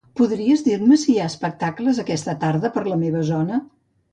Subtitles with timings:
[0.19, 3.61] Podries dir-me si hi ha espectacles aquesta tarda per la meva zona?